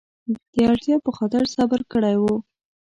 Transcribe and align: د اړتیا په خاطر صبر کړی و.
د 0.53 0.55
اړتیا 0.69 0.95
په 1.05 1.11
خاطر 1.17 1.43
صبر 1.55 1.81
کړی 1.91 2.15
و. 2.21 2.23